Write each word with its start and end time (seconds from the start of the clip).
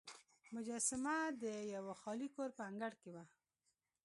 مجسمه 0.53 1.17
د 1.43 1.43
یوه 1.75 1.93
خالي 2.01 2.27
کور 2.35 2.49
په 2.57 2.61
انګړ 2.69 2.91
کې 3.01 3.09
وه. 3.15 3.23